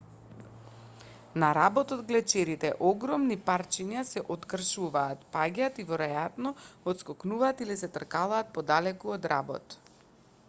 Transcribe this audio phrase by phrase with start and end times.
[1.41, 6.53] на работ од глечерите огромни парчиња се откршуваат паѓаат и веројатно
[6.93, 9.77] отскокнуваат или се тркалаат подалеку од работ